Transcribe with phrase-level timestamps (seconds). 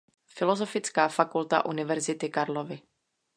[0.25, 2.81] Filozofická fakulta Univerzity Karlovy.